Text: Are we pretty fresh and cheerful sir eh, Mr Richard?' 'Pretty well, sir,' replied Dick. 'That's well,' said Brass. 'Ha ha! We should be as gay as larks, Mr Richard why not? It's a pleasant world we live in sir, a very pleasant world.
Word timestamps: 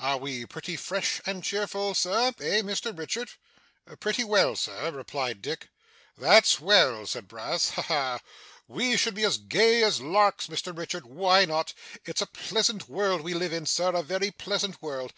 Are 0.00 0.16
we 0.18 0.44
pretty 0.44 0.74
fresh 0.74 1.20
and 1.26 1.44
cheerful 1.44 1.94
sir 1.94 2.34
eh, 2.40 2.60
Mr 2.62 2.90
Richard?' 2.98 3.30
'Pretty 4.00 4.24
well, 4.24 4.56
sir,' 4.56 4.90
replied 4.90 5.40
Dick. 5.40 5.68
'That's 6.18 6.58
well,' 6.58 7.06
said 7.06 7.28
Brass. 7.28 7.68
'Ha 7.68 7.82
ha! 7.82 8.20
We 8.66 8.96
should 8.96 9.14
be 9.14 9.22
as 9.24 9.38
gay 9.38 9.84
as 9.84 10.00
larks, 10.00 10.48
Mr 10.48 10.76
Richard 10.76 11.06
why 11.06 11.44
not? 11.44 11.72
It's 12.04 12.20
a 12.20 12.26
pleasant 12.26 12.88
world 12.88 13.20
we 13.20 13.32
live 13.32 13.52
in 13.52 13.64
sir, 13.64 13.94
a 13.94 14.02
very 14.02 14.32
pleasant 14.32 14.82
world. 14.82 15.12